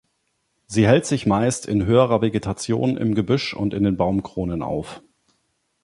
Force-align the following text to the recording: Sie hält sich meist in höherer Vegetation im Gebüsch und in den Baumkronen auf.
Sie 0.65 0.87
hält 0.87 1.05
sich 1.05 1.27
meist 1.27 1.67
in 1.67 1.85
höherer 1.85 2.23
Vegetation 2.23 2.97
im 2.97 3.13
Gebüsch 3.13 3.53
und 3.53 3.75
in 3.75 3.83
den 3.83 3.97
Baumkronen 3.97 4.63
auf. 4.63 5.03